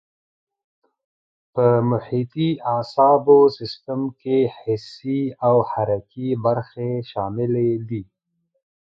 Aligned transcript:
په 1.53 1.65
محیطي 1.91 2.49
اعصابو 2.73 3.39
سیستم 3.57 4.01
کې 4.21 4.37
حسي 4.59 5.21
او 5.47 5.55
حرکي 5.71 6.29
برخې 6.45 6.89
شاملې 7.11 7.69
دي. 7.89 8.01